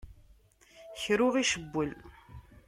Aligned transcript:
Kra 1.01 1.21
ur 1.27 1.33
ɣ-icewwel. 1.35 1.91